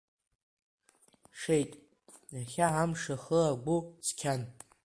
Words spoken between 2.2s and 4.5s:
иахьа амш ахы-агәы цқьан.